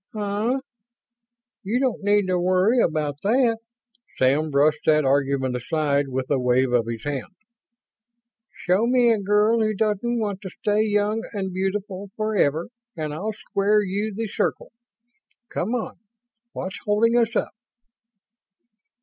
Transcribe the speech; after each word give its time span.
"Huh; 0.15 0.61
you 1.61 1.79
don't 1.79 2.01
need 2.01 2.25
to 2.25 2.39
worry 2.39 2.81
about 2.81 3.17
that." 3.21 3.59
Sam 4.17 4.49
brushed 4.49 4.79
that 4.87 5.05
argument 5.05 5.55
aside 5.55 6.07
with 6.09 6.31
a 6.31 6.39
wave 6.39 6.71
of 6.73 6.87
his 6.87 7.03
hand. 7.03 7.35
"Show 8.65 8.87
me 8.87 9.11
a 9.11 9.19
girl 9.21 9.59
who 9.59 9.75
doesn't 9.75 10.17
want 10.19 10.41
to 10.41 10.49
stay 10.61 10.81
young 10.81 11.21
and 11.33 11.53
beautiful 11.53 12.09
forever 12.17 12.69
and 12.97 13.13
I'll 13.13 13.33
square 13.33 13.83
you 13.83 14.11
the 14.11 14.27
circle. 14.27 14.71
Come 15.49 15.75
on. 15.75 15.99
What's 16.53 16.79
holding 16.83 17.15
us 17.15 17.35
up?" 17.35 17.53